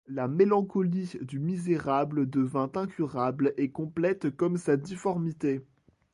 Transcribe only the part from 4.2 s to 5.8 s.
comme sa difformité.